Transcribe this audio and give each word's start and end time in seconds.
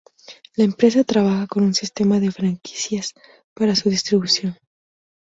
La 0.55 0.63
empresa 0.63 1.03
trabaja 1.03 1.45
con 1.45 1.61
un 1.61 1.75
sistema 1.75 2.19
de 2.19 2.31
franquicias 2.31 3.13
para 3.53 3.75
su 3.75 3.91
distribución. 3.91 4.57